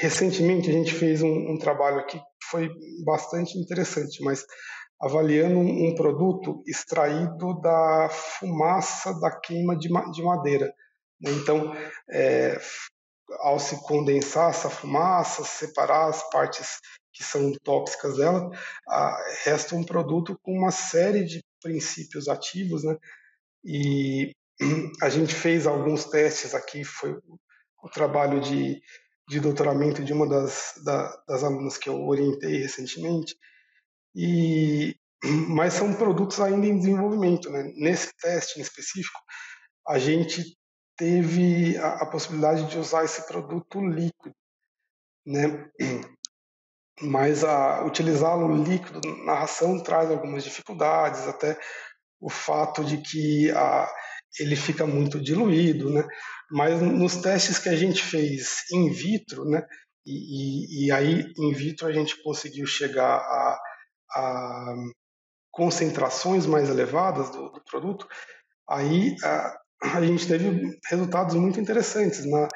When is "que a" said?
52.98-53.88, 57.58-57.76